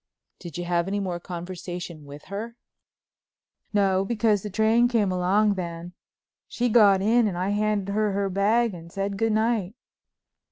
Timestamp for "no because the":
3.71-4.49